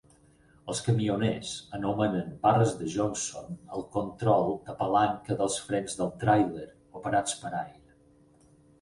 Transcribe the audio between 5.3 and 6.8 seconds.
dels frens del tràiler